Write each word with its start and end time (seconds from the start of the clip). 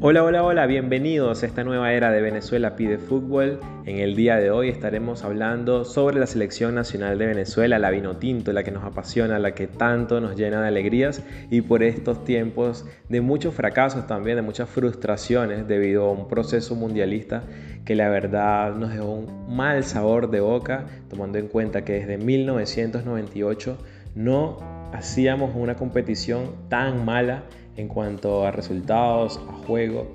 Hola, 0.00 0.22
hola, 0.22 0.44
hola, 0.44 0.66
bienvenidos 0.66 1.42
a 1.42 1.46
esta 1.46 1.64
nueva 1.64 1.92
era 1.92 2.12
de 2.12 2.20
Venezuela 2.20 2.76
Pide 2.76 2.98
Fútbol. 2.98 3.58
En 3.84 3.98
el 3.98 4.14
día 4.14 4.36
de 4.36 4.52
hoy 4.52 4.68
estaremos 4.68 5.24
hablando 5.24 5.84
sobre 5.84 6.20
la 6.20 6.28
selección 6.28 6.76
nacional 6.76 7.18
de 7.18 7.26
Venezuela, 7.26 7.80
la 7.80 7.90
vino 7.90 8.16
tinto, 8.16 8.52
la 8.52 8.62
que 8.62 8.70
nos 8.70 8.84
apasiona, 8.84 9.40
la 9.40 9.56
que 9.56 9.66
tanto 9.66 10.20
nos 10.20 10.36
llena 10.36 10.62
de 10.62 10.68
alegrías 10.68 11.24
y 11.50 11.62
por 11.62 11.82
estos 11.82 12.22
tiempos 12.24 12.86
de 13.08 13.20
muchos 13.20 13.54
fracasos 13.54 14.06
también, 14.06 14.36
de 14.36 14.42
muchas 14.42 14.70
frustraciones 14.70 15.66
debido 15.66 16.04
a 16.04 16.12
un 16.12 16.28
proceso 16.28 16.76
mundialista 16.76 17.42
que 17.84 17.96
la 17.96 18.08
verdad 18.08 18.76
nos 18.76 18.92
dejó 18.92 19.10
un 19.10 19.56
mal 19.56 19.82
sabor 19.82 20.30
de 20.30 20.38
boca, 20.38 20.86
tomando 21.10 21.38
en 21.38 21.48
cuenta 21.48 21.84
que 21.84 21.94
desde 21.94 22.18
1998 22.18 23.76
no 24.14 24.58
hacíamos 24.92 25.56
una 25.56 25.74
competición 25.74 26.52
tan 26.68 27.04
mala 27.04 27.42
en 27.78 27.86
cuanto 27.86 28.44
a 28.44 28.50
resultados, 28.50 29.40
a 29.48 29.52
juego. 29.66 30.08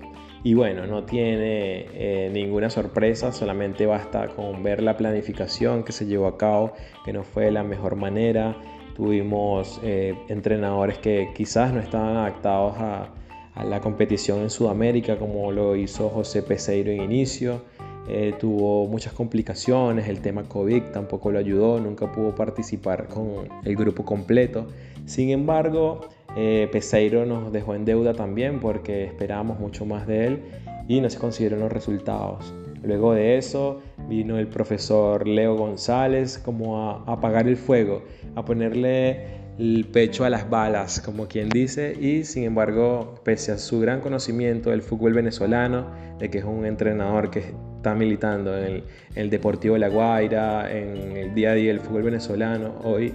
Y 0.43 0.53
bueno, 0.53 0.85
no 0.85 1.05
tiene 1.05 1.85
eh, 1.93 2.29
ninguna 2.31 2.69
sorpresa, 2.69 3.31
solamente 3.31 3.85
basta 3.85 4.27
con 4.27 4.61
ver 4.61 4.83
la 4.83 4.97
planificación 4.97 5.83
que 5.83 5.93
se 5.93 6.05
llevó 6.05 6.27
a 6.27 6.37
cabo, 6.37 6.73
que 7.05 7.13
no 7.13 7.23
fue 7.23 7.45
de 7.45 7.51
la 7.51 7.63
mejor 7.63 7.95
manera. 7.95 8.57
Tuvimos 8.95 9.79
eh, 9.81 10.13
entrenadores 10.27 10.97
que 10.97 11.29
quizás 11.33 11.73
no 11.73 11.79
estaban 11.79 12.17
adaptados 12.17 12.75
a, 12.77 13.13
a, 13.55 13.63
la 13.63 13.79
competición 13.79 14.41
en 14.41 14.49
Sudamérica, 14.49 15.17
como 15.17 15.49
lo 15.53 15.77
hizo 15.77 16.09
José 16.09 16.43
Peseiro 16.43 16.91
en 16.91 17.01
inicio. 17.01 17.61
Eh, 18.09 18.35
tuvo 18.37 18.85
muchas 18.87 19.13
complicaciones, 19.13 20.09
el 20.09 20.19
tema 20.19 20.43
COVID 20.43 20.83
tampoco 20.91 21.31
lo 21.31 21.39
ayudó, 21.39 21.79
nunca 21.79 22.11
pudo 22.11 22.35
participar 22.35 23.07
con 23.07 23.47
el 23.63 23.75
grupo 23.77 24.03
completo. 24.03 24.67
Sin 25.05 25.29
embargo, 25.29 26.01
eh, 26.35 26.67
Peseiro 26.71 27.25
nos 27.25 27.51
dejó 27.51 27.75
en 27.75 27.85
deuda 27.85 28.13
también 28.13 28.59
porque 28.59 29.05
esperábamos 29.05 29.59
mucho 29.59 29.85
más 29.85 30.07
de 30.07 30.27
él 30.27 30.39
y 30.87 30.99
no 30.99 31.09
se 31.09 31.19
consiguieron 31.19 31.59
los 31.59 31.71
resultados. 31.71 32.53
Luego 32.83 33.13
de 33.13 33.37
eso 33.37 33.81
vino 34.09 34.37
el 34.37 34.47
profesor 34.47 35.27
Leo 35.27 35.55
González 35.55 36.37
como 36.37 36.77
a, 36.77 37.03
apagar 37.11 37.47
el 37.47 37.55
fuego, 37.55 38.03
a 38.35 38.43
ponerle 38.43 39.43
el 39.57 39.85
pecho 39.85 40.25
a 40.25 40.29
las 40.29 40.49
balas, 40.49 40.99
como 40.99 41.27
quien 41.27 41.49
dice, 41.49 41.95
y 41.99 42.23
sin 42.23 42.43
embargo, 42.43 43.15
pese 43.23 43.51
a 43.51 43.57
su 43.57 43.79
gran 43.79 44.01
conocimiento 44.01 44.71
del 44.71 44.81
fútbol 44.81 45.13
venezolano, 45.13 45.91
de 46.19 46.29
que 46.29 46.39
es 46.39 46.43
un 46.43 46.65
entrenador 46.65 47.29
que 47.29 47.39
está 47.77 47.93
militando 47.93 48.57
en 48.57 48.63
el, 48.63 48.83
en 49.15 49.21
el 49.23 49.29
Deportivo 49.29 49.75
de 49.75 49.79
La 49.79 49.89
Guaira, 49.89 50.75
en 50.75 51.15
el 51.15 51.35
día 51.35 51.51
a 51.51 51.53
día 51.53 51.71
del 51.71 51.79
fútbol 51.79 52.03
venezolano, 52.03 52.79
hoy 52.83 53.13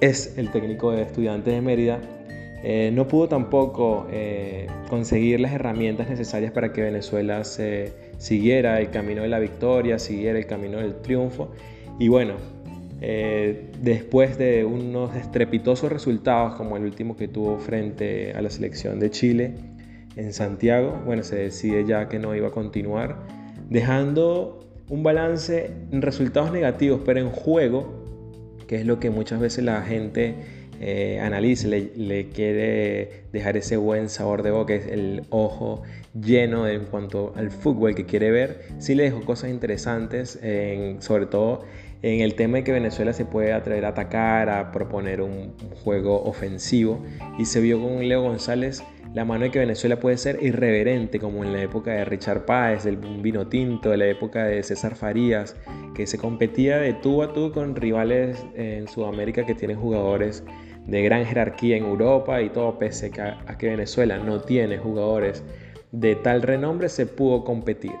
es 0.00 0.38
el 0.38 0.50
técnico 0.50 0.92
de 0.92 1.02
estudiantes 1.02 1.52
de 1.52 1.60
Mérida, 1.60 2.00
eh, 2.64 2.90
no 2.92 3.08
pudo 3.08 3.28
tampoco 3.28 4.06
eh, 4.12 4.68
conseguir 4.88 5.40
las 5.40 5.52
herramientas 5.52 6.08
necesarias 6.08 6.52
para 6.52 6.72
que 6.72 6.82
Venezuela 6.82 7.42
siguiera 7.42 8.80
el 8.80 8.90
camino 8.90 9.22
de 9.22 9.28
la 9.28 9.40
victoria, 9.40 9.98
siguiera 9.98 10.38
el 10.38 10.46
camino 10.46 10.78
del 10.78 10.94
triunfo. 11.02 11.50
Y 11.98 12.06
bueno, 12.06 12.34
eh, 13.00 13.72
después 13.80 14.38
de 14.38 14.64
unos 14.64 15.16
estrepitosos 15.16 15.90
resultados 15.90 16.54
como 16.54 16.76
el 16.76 16.84
último 16.84 17.16
que 17.16 17.26
tuvo 17.26 17.58
frente 17.58 18.32
a 18.32 18.40
la 18.40 18.48
selección 18.48 19.00
de 19.00 19.10
Chile 19.10 19.54
en 20.14 20.32
Santiago, 20.32 21.02
bueno, 21.04 21.24
se 21.24 21.36
decide 21.36 21.84
ya 21.84 22.08
que 22.08 22.20
no 22.20 22.32
iba 22.36 22.48
a 22.48 22.52
continuar, 22.52 23.16
dejando 23.68 24.60
un 24.88 25.02
balance 25.02 25.72
en 25.90 26.00
resultados 26.00 26.52
negativos, 26.52 27.00
pero 27.04 27.18
en 27.18 27.30
juego, 27.30 28.04
que 28.68 28.76
es 28.76 28.86
lo 28.86 29.00
que 29.00 29.10
muchas 29.10 29.40
veces 29.40 29.64
la 29.64 29.82
gente 29.82 30.61
eh, 30.82 31.90
le, 31.96 32.28
quiere 32.28 33.24
dejar 33.32 33.56
ese 33.56 33.76
buen 33.76 34.08
sabor 34.08 34.42
de 34.42 34.50
boca, 34.50 34.74
el 34.74 35.22
ojo 35.30 35.82
lleno 36.12 36.68
en 36.68 36.84
cuanto 36.84 37.32
al 37.36 37.50
fútbol 37.50 37.94
que 37.94 38.04
quiere 38.04 38.30
ver, 38.30 38.62
sí 38.78 38.94
le 38.94 39.04
dejó 39.04 39.22
cosas 39.22 39.50
interesantes, 39.50 40.38
sobre 41.00 41.26
todo 41.26 41.62
en 42.02 42.20
el 42.20 42.34
tema 42.34 42.58
de 42.58 42.64
que 42.64 42.72
Venezuela 42.72 43.12
se 43.12 43.24
puede 43.24 43.52
atrever 43.52 43.84
a 43.84 43.88
atacar, 43.88 44.50
a 44.50 44.72
proponer 44.72 45.20
un, 45.22 45.54
juego 45.84 46.22
ofensivo, 46.24 47.00
y 47.38 47.44
se 47.44 47.60
vio 47.60 47.80
con 47.80 48.06
Leo 48.08 48.22
González 48.22 48.82
la 49.14 49.24
mano 49.24 49.44
de 49.44 49.50
que 49.50 49.58
Venezuela 49.58 50.00
puede 50.00 50.16
ser 50.16 50.42
irreverente, 50.42 51.18
como 51.18 51.44
en 51.44 51.52
la 51.52 51.62
época 51.62 51.92
de 51.92 52.04
Richard 52.04 52.46
Páez, 52.46 52.84
del 52.84 52.96
vino 52.96 53.46
tinto, 53.46 53.90
de 53.90 53.98
la 53.98 54.06
época 54.06 54.44
de 54.44 54.62
César 54.62 54.96
Farías, 54.96 55.54
que 55.94 56.06
se 56.06 56.16
competía 56.16 56.78
de 56.78 56.94
tú 56.94 57.22
a 57.22 57.34
tú 57.34 57.52
con 57.52 57.76
rivales 57.76 58.42
en 58.54 58.88
Sudamérica 58.88 59.44
que 59.44 59.54
tienen 59.54 59.76
jugadores 59.76 60.44
de 60.86 61.02
gran 61.02 61.24
jerarquía 61.24 61.76
en 61.76 61.84
Europa 61.84 62.42
y 62.42 62.50
todo, 62.50 62.78
pese 62.78 63.10
a, 63.20 63.56
que 63.58 63.68
Venezuela 63.68 64.18
no 64.18 64.40
tiene 64.40 64.78
jugadores 64.78 65.42
de 65.92 66.16
tal 66.16 66.42
renombre, 66.42 66.88
se 66.88 67.06
pudo 67.06 67.44
competir. 67.44 67.92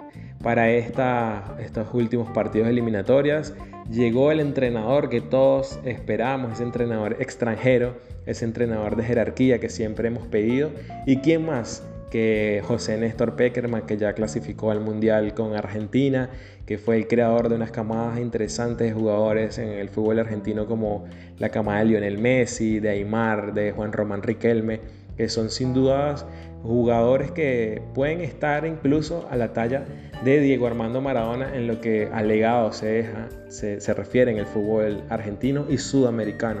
Para 0.42 0.70
esta, 0.70 1.56
estos 1.60 1.86
últimos 1.94 2.28
partidos 2.30 2.68
eliminatorias 2.68 3.54
llegó 3.90 4.32
el 4.32 4.40
entrenador 4.40 5.08
que 5.08 5.20
todos 5.20 5.78
esperamos, 5.84 6.52
ese 6.52 6.64
entrenador 6.64 7.16
extranjero, 7.20 7.96
ese 8.26 8.44
entrenador 8.44 8.96
de 8.96 9.04
jerarquía 9.04 9.60
que 9.60 9.68
siempre 9.68 10.08
hemos 10.08 10.26
pedido. 10.26 10.70
¿Y 11.06 11.18
quién 11.18 11.46
más? 11.46 11.84
Que 12.12 12.60
José 12.62 12.98
Néstor 12.98 13.36
Peckerman, 13.36 13.86
que 13.86 13.96
ya 13.96 14.12
clasificó 14.12 14.70
al 14.70 14.80
Mundial 14.80 15.32
con 15.32 15.54
Argentina, 15.54 16.28
que 16.66 16.76
fue 16.76 16.96
el 16.96 17.08
creador 17.08 17.48
de 17.48 17.54
unas 17.54 17.70
camadas 17.70 18.18
interesantes 18.20 18.88
de 18.88 18.92
jugadores 18.92 19.56
en 19.56 19.70
el 19.70 19.88
fútbol 19.88 20.18
argentino 20.18 20.66
como 20.66 21.06
la 21.38 21.48
camada 21.48 21.78
de 21.78 21.86
Lionel 21.86 22.18
Messi, 22.18 22.80
de 22.80 22.90
Aymar, 22.90 23.54
de 23.54 23.72
Juan 23.72 23.94
Román 23.94 24.22
Riquelme, 24.22 24.80
que 25.16 25.30
son 25.30 25.48
sin 25.48 25.72
dudas 25.72 26.26
jugadores 26.62 27.30
que 27.30 27.80
pueden 27.94 28.20
estar 28.20 28.66
incluso 28.66 29.26
a 29.30 29.36
la 29.36 29.54
talla 29.54 29.86
de 30.22 30.38
Diego 30.40 30.66
Armando 30.66 31.00
Maradona 31.00 31.56
en 31.56 31.66
lo 31.66 31.80
que 31.80 32.10
al 32.12 32.28
legado 32.28 32.74
se, 32.74 32.88
deja, 32.88 33.30
se, 33.48 33.80
se 33.80 33.94
refiere 33.94 34.30
en 34.30 34.36
el 34.36 34.44
fútbol 34.44 35.02
argentino 35.08 35.64
y 35.66 35.78
sudamericano. 35.78 36.60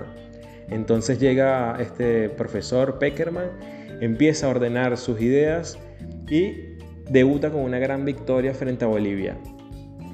Entonces 0.70 1.18
llega 1.18 1.76
este 1.78 2.30
profesor 2.30 2.98
Peckerman 2.98 3.81
empieza 4.02 4.46
a 4.46 4.50
ordenar 4.50 4.98
sus 4.98 5.20
ideas 5.20 5.78
y 6.28 6.54
debuta 7.08 7.50
con 7.50 7.60
una 7.60 7.78
gran 7.78 8.04
victoria 8.04 8.52
frente 8.52 8.84
a 8.84 8.88
Bolivia. 8.88 9.38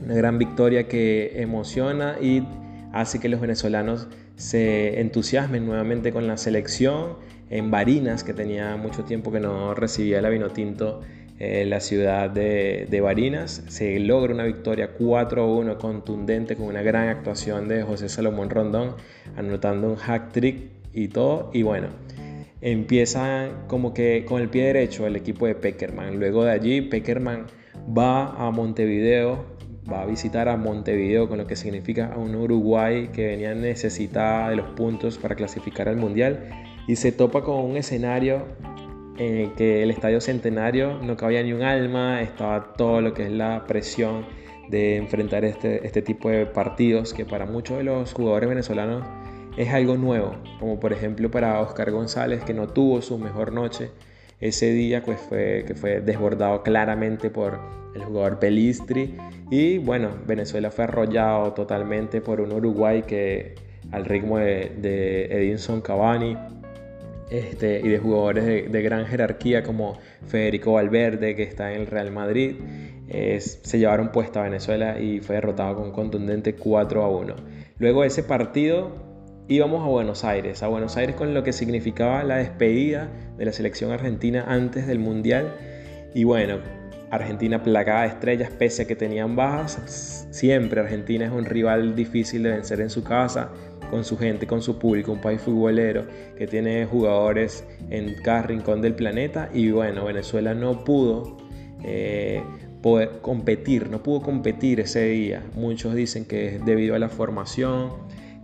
Una 0.04 0.14
gran 0.14 0.38
victoria 0.38 0.86
que 0.86 1.40
emociona 1.40 2.18
y 2.20 2.46
hace 2.92 3.18
que 3.18 3.30
los 3.30 3.40
venezolanos 3.40 4.06
se 4.36 5.00
entusiasmen 5.00 5.64
nuevamente 5.64 6.12
con 6.12 6.26
la 6.26 6.36
selección 6.36 7.16
en 7.48 7.70
Barinas, 7.70 8.24
que 8.24 8.34
tenía 8.34 8.76
mucho 8.76 9.04
tiempo 9.04 9.32
que 9.32 9.40
no 9.40 9.74
recibía 9.74 10.18
el 10.18 10.30
vino 10.30 10.50
tinto 10.50 11.00
en 11.38 11.70
la 11.70 11.80
ciudad 11.80 12.28
de, 12.28 12.86
de, 12.90 13.00
Barinas. 13.00 13.64
Se 13.68 13.98
logra 14.00 14.34
una 14.34 14.44
victoria 14.44 14.98
4-1 14.98 15.78
contundente 15.78 16.56
con 16.56 16.66
una 16.66 16.82
gran 16.82 17.08
actuación 17.08 17.68
de 17.68 17.82
José 17.84 18.10
Salomón 18.10 18.50
Rondón, 18.50 18.96
anotando 19.34 19.88
un 19.88 19.96
hack 19.96 20.30
trick 20.32 20.68
y 20.92 21.08
todo. 21.08 21.50
Y 21.54 21.62
bueno, 21.62 21.88
empieza 22.60 23.64
como 23.66 23.94
que 23.94 24.24
con 24.24 24.40
el 24.40 24.48
pie 24.48 24.64
derecho 24.64 25.06
el 25.06 25.16
equipo 25.16 25.46
de 25.46 25.54
Peckerman. 25.54 26.18
Luego 26.18 26.44
de 26.44 26.52
allí, 26.52 26.80
Peckerman 26.80 27.46
va 27.96 28.34
a 28.34 28.50
Montevideo, 28.50 29.44
va 29.90 30.02
a 30.02 30.06
visitar 30.06 30.48
a 30.48 30.56
Montevideo, 30.56 31.28
con 31.28 31.38
lo 31.38 31.46
que 31.46 31.56
significa 31.56 32.12
a 32.12 32.18
un 32.18 32.34
Uruguay 32.34 33.08
que 33.12 33.26
venía 33.26 33.54
necesitada 33.54 34.50
de 34.50 34.56
los 34.56 34.68
puntos 34.70 35.18
para 35.18 35.34
clasificar 35.34 35.88
al 35.88 35.96
Mundial 35.96 36.50
y 36.86 36.96
se 36.96 37.12
topa 37.12 37.42
con 37.42 37.64
un 37.64 37.76
escenario 37.76 38.46
en 39.18 39.36
el 39.36 39.54
que 39.54 39.82
el 39.82 39.90
Estadio 39.90 40.20
Centenario 40.20 40.98
no 41.02 41.16
cabía 41.16 41.42
ni 41.42 41.52
un 41.52 41.62
alma, 41.62 42.22
estaba 42.22 42.72
todo 42.74 43.00
lo 43.00 43.14
que 43.14 43.24
es 43.24 43.30
la 43.30 43.64
presión 43.66 44.24
de 44.68 44.96
enfrentar 44.96 45.44
este, 45.44 45.86
este 45.86 46.02
tipo 46.02 46.28
de 46.28 46.46
partidos 46.46 47.14
que 47.14 47.24
para 47.24 47.46
muchos 47.46 47.78
de 47.78 47.84
los 47.84 48.12
jugadores 48.12 48.48
venezolanos 48.48 49.04
es 49.58 49.74
algo 49.74 49.96
nuevo, 49.96 50.36
como 50.60 50.78
por 50.78 50.92
ejemplo 50.92 51.32
para 51.32 51.60
Oscar 51.60 51.90
González, 51.90 52.44
que 52.44 52.54
no 52.54 52.68
tuvo 52.68 53.02
su 53.02 53.18
mejor 53.18 53.52
noche 53.52 53.90
ese 54.40 54.70
día, 54.70 55.02
pues 55.02 55.18
fue, 55.18 55.64
que 55.66 55.74
fue 55.74 56.00
desbordado 56.00 56.62
claramente 56.62 57.28
por 57.28 57.58
el 57.92 58.04
jugador 58.04 58.38
Pelistri. 58.38 59.16
Y 59.50 59.78
bueno, 59.78 60.10
Venezuela 60.28 60.70
fue 60.70 60.84
arrollado 60.84 61.54
totalmente 61.54 62.20
por 62.20 62.40
un 62.40 62.52
Uruguay 62.52 63.02
que 63.02 63.56
al 63.90 64.04
ritmo 64.04 64.38
de, 64.38 65.26
Edinson 65.28 65.80
Cavani 65.80 66.36
este, 67.28 67.80
y 67.80 67.88
de 67.88 67.98
jugadores 67.98 68.70
de, 68.70 68.82
gran 68.82 69.06
jerarquía 69.06 69.64
como 69.64 69.98
Federico 70.28 70.74
Valverde, 70.74 71.34
que 71.34 71.42
está 71.42 71.72
en 71.72 71.80
el 71.80 71.86
Real 71.88 72.12
Madrid, 72.12 72.54
se 73.08 73.78
llevaron 73.78 74.12
puesta 74.12 74.38
a 74.38 74.44
Venezuela 74.44 75.00
y 75.00 75.18
fue 75.18 75.34
derrotado 75.34 75.74
con 75.74 75.90
contundente 75.90 76.54
4 76.54 77.02
a 77.02 77.08
1. 77.08 77.34
Luego 77.80 78.02
de 78.02 78.06
ese 78.06 78.22
partido, 78.22 79.07
íbamos 79.48 79.82
a 79.82 79.86
Buenos 79.86 80.24
Aires, 80.24 80.62
a 80.62 80.68
Buenos 80.68 80.96
Aires 80.96 81.16
con 81.16 81.34
lo 81.34 81.42
que 81.42 81.52
significaba 81.52 82.22
la 82.22 82.36
despedida 82.36 83.08
de 83.36 83.46
la 83.46 83.52
selección 83.52 83.90
argentina 83.90 84.44
antes 84.46 84.86
del 84.86 84.98
Mundial. 84.98 85.54
Y 86.14 86.24
bueno, 86.24 86.58
Argentina 87.10 87.62
plagada 87.62 88.02
de 88.02 88.08
estrellas 88.08 88.50
pese 88.50 88.82
a 88.82 88.86
que 88.86 88.94
tenían 88.94 89.36
bajas. 89.36 90.26
Siempre 90.30 90.80
Argentina 90.80 91.24
es 91.24 91.32
un 91.32 91.46
rival 91.46 91.96
difícil 91.96 92.42
de 92.42 92.50
vencer 92.50 92.80
en 92.80 92.90
su 92.90 93.02
casa, 93.02 93.50
con 93.90 94.04
su 94.04 94.18
gente, 94.18 94.46
con 94.46 94.60
su 94.60 94.78
público, 94.78 95.12
un 95.12 95.20
país 95.20 95.40
futbolero 95.40 96.06
que 96.36 96.46
tiene 96.46 96.84
jugadores 96.84 97.64
en 97.88 98.14
cada 98.22 98.42
rincón 98.42 98.82
del 98.82 98.94
planeta 98.94 99.48
y 99.54 99.70
bueno, 99.70 100.04
Venezuela 100.04 100.52
no 100.54 100.84
pudo 100.84 101.38
eh, 101.82 102.42
competir, 103.22 103.88
no 103.88 104.02
pudo 104.02 104.20
competir 104.20 104.80
ese 104.80 105.04
día. 105.06 105.42
Muchos 105.54 105.94
dicen 105.94 106.26
que 106.26 106.56
es 106.56 106.64
debido 106.66 106.94
a 106.94 106.98
la 106.98 107.08
formación 107.08 107.92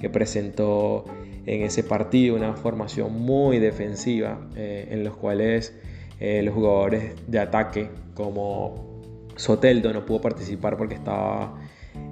que 0.04 0.10
presentó 0.10 1.06
en 1.46 1.62
ese 1.62 1.82
partido, 1.82 2.36
una 2.36 2.52
formación 2.56 3.22
muy 3.22 3.58
defensiva 3.58 4.38
eh, 4.54 4.88
en 4.90 5.02
los 5.02 5.16
cuales 5.16 5.74
eh, 6.20 6.42
los 6.42 6.52
jugadores 6.52 7.14
de 7.26 7.38
ataque 7.38 7.88
como 8.12 9.00
Soteldo 9.36 9.94
no 9.94 10.04
pudo 10.04 10.20
participar 10.20 10.76
porque 10.76 10.94
estaba 10.94 11.58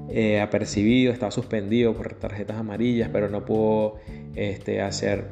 eh, 0.09 0.41
apercibido, 0.41 1.13
estaba 1.13 1.31
suspendido 1.31 1.93
por 1.93 2.15
tarjetas 2.15 2.57
amarillas, 2.57 3.11
pero 3.13 3.29
no 3.29 3.45
pudo 3.45 3.97
este, 4.37 4.81
hacer 4.81 5.27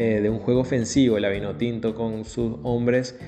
eh, 0.00 0.20
de 0.22 0.30
un 0.30 0.38
juego 0.38 0.60
ofensivo 0.60 1.18
el 1.18 1.24
Avinotinto 1.24 1.94
con 1.94 2.24
sus 2.24 2.56
hombres 2.62 3.18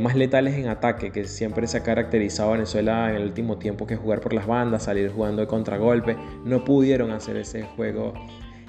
más 0.00 0.16
letales 0.16 0.54
en 0.54 0.66
ataque, 0.66 1.12
que 1.12 1.24
siempre 1.24 1.68
se 1.68 1.76
ha 1.76 1.84
caracterizado 1.84 2.48
a 2.48 2.52
Venezuela 2.54 3.10
en 3.10 3.16
el 3.16 3.22
último 3.22 3.58
tiempo 3.58 3.86
que 3.86 3.94
jugar 3.94 4.20
por 4.20 4.32
las 4.32 4.44
bandas, 4.44 4.82
salir 4.82 5.08
jugando 5.08 5.40
de 5.42 5.46
contragolpe. 5.46 6.16
No 6.44 6.64
pudieron 6.64 7.12
hacer 7.12 7.36
ese 7.36 7.62
juego 7.62 8.12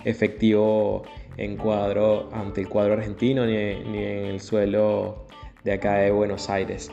efectivo 0.05 1.01
en 1.37 1.57
cuadro 1.57 2.29
ante 2.31 2.61
el 2.61 2.69
cuadro 2.69 2.93
argentino 2.93 3.43
ni, 3.47 3.53
ni 3.53 4.03
en 4.03 4.25
el 4.25 4.39
suelo 4.39 5.25
de 5.63 5.73
acá 5.73 5.95
de 5.95 6.11
Buenos 6.11 6.47
Aires. 6.47 6.91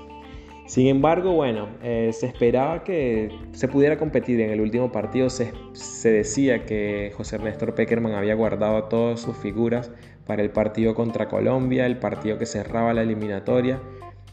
Sin 0.67 0.89
embargo, 0.89 1.33
bueno, 1.33 1.69
eh, 1.83 2.11
se 2.13 2.27
esperaba 2.27 2.83
que 2.83 3.31
se 3.53 3.69
pudiera 3.69 3.97
competir 3.97 4.41
en 4.41 4.51
el 4.51 4.61
último 4.61 4.91
partido. 4.91 5.31
Se, 5.31 5.53
decía 6.11 6.67
que 6.67 7.13
José 7.17 7.39
Néstor 7.39 7.75
Peckerman 7.75 8.15
había 8.15 8.35
guardado 8.35 8.85
todas 8.85 9.21
sus 9.21 9.37
figuras 9.37 9.93
para 10.27 10.43
el 10.43 10.51
partido 10.51 10.95
contra 10.95 11.29
Colombia, 11.29 11.87
el 11.87 11.99
partido 11.99 12.37
que 12.37 12.47
cerraba 12.47 12.93
la 12.93 13.03
eliminatoria 13.03 13.81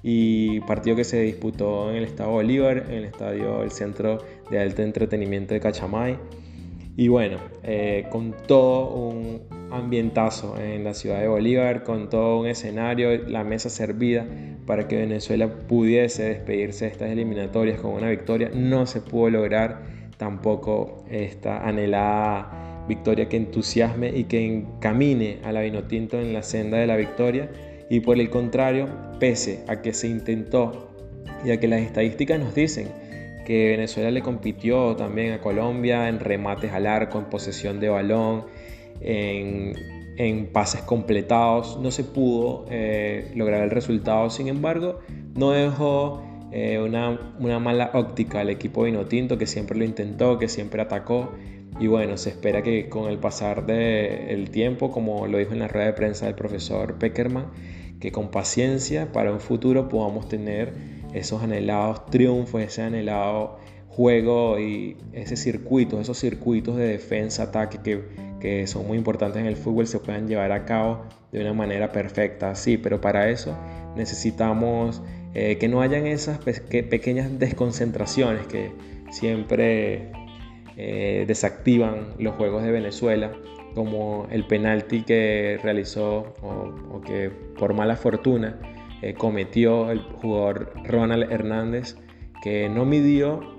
y 0.02 0.60
partido 0.62 0.96
que 0.96 1.04
se 1.04 1.22
disputó 1.22 1.92
en 1.92 1.98
el 1.98 2.04
Estado 2.04 2.32
Bolívar, 2.32 2.86
en 2.90 2.96
el 2.96 3.04
estadio 3.06 3.62
el 3.62 3.72
Centro 3.72 4.18
de 4.50 4.60
Alto 4.60 4.82
Entretenimiento 4.82 5.54
de 5.54 5.60
Cachamay. 5.60 6.18
Y 6.98 7.10
bueno, 7.10 7.38
eh, 7.62 8.08
con 8.12 8.36
todo 8.48 8.90
un 8.90 9.42
ambientazo 9.74 10.58
en 10.60 10.84
la 10.84 10.94
ciudad 10.94 11.20
de 11.20 11.28
Bolívar, 11.28 11.84
con 11.84 12.10
todo 12.10 12.40
un 12.40 12.48
escenario, 12.48 13.18
la 13.28 13.44
mesa 13.44 13.70
servida 13.70 14.26
para 14.66 14.88
que 14.88 14.98
Venezuela 14.98 15.48
pudiese 15.68 16.24
despedirse 16.24 16.86
de 16.86 16.92
estas 16.92 17.10
eliminatorias 17.10 17.80
con 17.80 17.92
una 17.92 18.10
victoria. 18.10 18.50
No 18.54 18.86
se 18.86 19.02
pudo 19.02 19.30
lograr 19.30 19.82
tampoco 20.18 21.04
esta 21.10 21.68
anhelada 21.68 22.86
victoria 22.88 23.30
que 23.30 23.38
entusiasme 23.38 24.10
y 24.10 24.26
que 24.26 24.46
encamine 24.46 25.40
a 25.44 25.52
la 25.52 25.62
Vinotinto 25.62 26.20
en 26.20 26.34
la 26.34 26.44
senda 26.44 26.78
de 26.78 26.88
la 26.88 26.96
victoria. 26.96 27.50
Y 27.90 28.00
por 28.00 28.20
el 28.20 28.30
contrario, 28.30 28.88
pese 29.20 29.64
a 29.68 29.82
que 29.82 29.94
se 29.94 30.08
intentó 30.08 30.90
y 31.46 31.52
a 31.52 31.60
que 31.60 31.68
las 31.68 31.82
estadísticas 31.82 32.40
nos 32.40 32.56
dicen 32.56 32.88
que 33.46 33.72
Venezuela 33.72 34.10
le 34.12 34.22
compitió 34.22 34.96
también 34.96 35.34
a 35.34 35.42
Colombia 35.42 36.08
en 36.08 36.20
remates 36.20 36.72
al 36.72 36.88
arco, 36.88 37.20
en 37.20 37.26
posesión 37.26 37.80
de 37.80 37.90
balón, 37.90 38.46
en, 39.04 40.50
pases 40.52 40.82
completados. 40.82 41.80
No 41.82 41.92
se 41.92 42.04
pudo 42.04 42.66
eh, 42.70 43.32
lograr 43.36 43.64
el 43.64 43.72
resultado, 43.72 44.30
sin 44.30 44.48
embargo, 44.48 45.00
no 45.36 45.52
dejó 45.52 46.22
eh, 46.52 46.80
una, 46.80 47.60
mala 47.60 47.92
óptica 47.94 48.42
al 48.42 48.50
equipo 48.50 48.84
Vinotinto 48.84 49.38
que 49.38 49.48
siempre 49.48 49.78
lo 49.78 49.86
intentó, 49.86 50.38
que 50.38 50.48
siempre 50.48 50.82
atacó. 50.82 51.32
Y 51.80 51.88
bueno, 51.88 52.18
se 52.18 52.30
espera 52.30 52.62
que 52.62 52.88
con 52.88 53.10
el 53.10 53.18
pasar 53.18 53.66
del 53.66 54.52
tiempo, 54.52 54.92
como 54.92 55.26
lo 55.26 55.40
dijo 55.40 55.54
en 55.54 55.60
la 55.60 55.68
rueda 55.68 55.88
de 55.88 55.94
prensa 55.94 56.28
del 56.28 56.36
profesor 56.36 57.00
Peckerman, 57.00 57.48
que 58.00 58.12
con 58.12 58.30
paciencia 58.30 59.12
para 59.12 59.32
un 59.32 59.40
futuro 59.40 59.90
podamos 59.90 60.28
tener 60.28 60.74
esos 61.14 61.42
anhelados 61.42 62.06
triunfos, 62.08 62.62
ese 62.62 62.84
anhelado 62.84 63.58
juego 63.96 64.60
y 64.60 64.98
ese 65.14 65.36
circuito, 65.36 66.02
esos 66.02 66.18
circuitos 66.18 66.76
de 66.78 66.88
defensa, 66.88 67.44
ataque 67.44 67.80
que, 67.84 68.02
que 68.40 68.66
son 68.66 68.88
muy 68.88 68.98
importantes 68.98 69.40
en 69.40 69.46
el 69.46 69.56
fútbol 69.56 69.86
se 69.86 70.00
puedan 70.00 70.28
llevar 70.28 70.52
a 70.52 70.66
cabo 70.66 71.04
de 71.32 71.42
una 71.42 71.54
manera 71.54 71.92
perfecta. 71.92 72.56
Sí, 72.56 72.78
pero 72.78 73.00
para 73.00 73.30
eso 73.30 73.56
necesitamos 73.96 75.02
eh, 75.36 75.58
que 75.60 75.68
no 75.68 75.82
hayan 75.82 76.08
esas 76.08 76.40
pequeñas 76.40 77.40
desconcentraciones 77.40 78.48
que 78.48 78.72
siempre 79.12 80.12
eh, 80.76 81.26
desactivan 81.28 82.16
los 82.18 82.36
juegos 82.36 82.64
de 82.64 82.72
Venezuela, 82.72 83.32
como 83.76 84.28
el 84.32 84.46
penalti 84.46 85.04
que 85.04 85.60
realizó 85.62 86.34
o, 86.42 87.02
que 87.02 87.32
por 87.58 87.74
mala 87.74 87.96
fortuna 87.96 88.60
eh, 89.02 89.14
cometió 89.14 89.92
el 89.92 90.00
jugador 90.00 90.74
Ronald 90.84 91.32
Hernández, 91.32 91.96
que 92.44 92.70
no 92.70 92.86
midió 92.86 93.53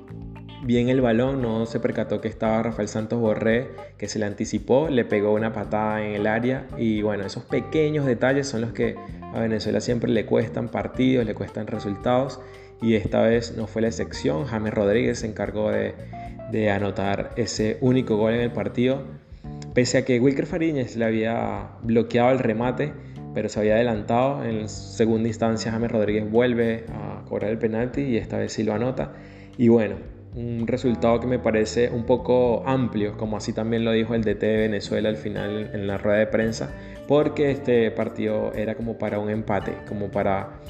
bien 0.65 0.89
el 0.89 1.01
balón, 1.01 1.43
no 1.43 1.67
se 1.67 1.79
percató 1.79 2.21
que 2.21 2.29
estaba 2.29 2.63
Rafael 2.63 2.89
Santos 2.89 3.21
Borré, 3.21 3.69
que 3.99 4.09
se 4.09 4.19
le 4.19 4.25
anticipó, 4.25 4.89
le 4.89 5.05
pegó 5.05 5.33
una 5.33 5.53
patada 5.53 6.05
en 6.05 6.15
el 6.15 6.27
área 6.27 6.67
y 6.79 7.03
bueno, 7.03 7.25
esos 7.25 7.45
pequeños 7.45 8.07
detalles 8.07 8.49
son 8.49 8.63
los 8.63 8.73
que 8.73 8.97
a 9.21 9.41
Venezuela 9.41 9.81
siempre 9.81 10.11
le 10.11 10.25
cuestan 10.25 10.69
partidos, 10.69 11.27
le 11.27 11.35
cuestan 11.35 11.67
resultados 11.67 12.41
y 12.81 12.95
esta 12.95 13.23
vez 13.23 13.57
no 13.57 13.67
fue 13.67 13.83
la 13.83 13.89
excepción, 13.89 14.45
James 14.45 14.73
Rodríguez 14.73 15.19
se 15.21 15.27
encargó 15.27 15.71
de, 15.71 15.95
anotar 16.71 17.33
ese 17.35 17.79
único 17.81 18.17
gol 18.17 18.35
en 18.35 18.41
el 18.41 18.53
partido, 18.53 19.03
pese 19.75 19.99
a 19.99 20.05
que 20.05 20.21
Wilker 20.21 20.47
Fariñez 20.47 20.97
le 20.97 21.05
había 21.05 21.71
bloqueado 21.83 22.31
el 22.31 22.39
remate, 22.39 22.93
pero 23.35 23.49
se 23.49 23.59
había 23.59 23.75
adelantado, 23.75 24.45
en 24.45 24.69
segunda 24.69 25.27
instancia 25.27 25.73
James 25.73 25.91
Rodríguez 25.91 26.31
vuelve 26.31 26.85
a 26.93 27.25
cobrar 27.29 27.51
el 27.51 27.59
penalti 27.59 28.03
y 28.03 28.19
esta 28.19 28.39
vez 28.39 28.53
sí 28.53 28.63
lo 28.63 28.73
anota. 28.73 29.15
Y 29.59 29.67
bueno, 29.67 29.97
un 30.35 30.67
resultado 30.67 31.21
que 31.21 31.27
me 31.27 31.39
parece 31.39 31.91
un 31.91 32.05
poco 32.05 32.63
amplio, 32.67 33.17
como 33.17 33.37
así 33.37 33.53
también 33.53 33.85
lo 33.85 33.93
dijo 33.93 34.15
el 34.15 34.23
DT 34.23 34.41
de 34.41 34.57
Venezuela 34.57 35.09
al 35.09 35.17
final 35.17 35.71
en 35.73 35.87
la 35.87 35.97
rueda 35.97 36.19
de 36.19 36.27
prensa, 36.27 36.71
porque 37.07 37.51
este 37.51 37.91
partido 37.93 38.53
era 38.55 38.75
como 38.75 38.99
para 38.99 39.19
un 39.19 39.31
empate, 39.31 39.77
como 39.87 40.11
para 40.11 40.61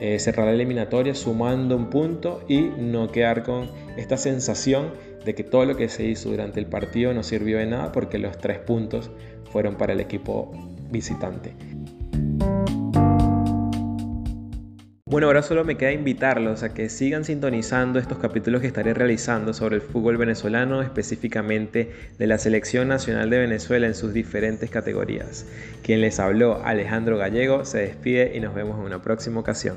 eh, 0.00 0.18
cerrar 0.18 0.46
la 0.46 0.52
eliminatoria 0.52 1.14
sumando 1.14 1.76
un 1.76 1.90
punto 1.90 2.42
y 2.48 2.62
no 2.78 3.12
quedar 3.12 3.42
con 3.42 3.68
esta 3.96 4.16
sensación 4.16 4.92
de 5.24 5.34
que 5.34 5.44
todo 5.44 5.64
lo 5.66 5.76
que 5.76 5.88
se 5.88 6.04
hizo 6.04 6.30
durante 6.30 6.60
el 6.60 6.66
partido 6.66 7.12
no 7.14 7.22
sirvió 7.22 7.58
de 7.58 7.66
nada 7.66 7.92
porque 7.92 8.18
los 8.18 8.38
tres 8.38 8.58
puntos 8.58 9.10
fueron 9.50 9.76
para 9.76 9.92
el 9.92 10.00
equipo 10.00 10.50
visitante. 10.90 11.54
Bueno, 15.14 15.28
ahora 15.28 15.42
solo 15.42 15.64
me 15.64 15.76
queda 15.76 15.92
invitarlos 15.92 16.64
a 16.64 16.74
que 16.74 16.88
sigan 16.88 17.24
sintonizando 17.24 18.00
estos 18.00 18.18
capítulos 18.18 18.60
que 18.60 18.66
estaré 18.66 18.94
realizando 18.94 19.54
sobre 19.54 19.76
el 19.76 19.80
fútbol 19.80 20.16
venezolano, 20.16 20.82
específicamente 20.82 21.92
de 22.18 22.26
la 22.26 22.36
Selección 22.36 22.88
Nacional 22.88 23.30
de 23.30 23.38
Venezuela 23.38 23.86
en 23.86 23.94
sus 23.94 24.12
diferentes 24.12 24.70
categorías. 24.70 25.46
Quien 25.84 26.00
les 26.00 26.18
habló, 26.18 26.64
Alejandro 26.64 27.16
Gallego, 27.16 27.64
se 27.64 27.78
despide 27.78 28.36
y 28.36 28.40
nos 28.40 28.56
vemos 28.56 28.76
en 28.80 28.86
una 28.86 29.02
próxima 29.02 29.38
ocasión. 29.38 29.76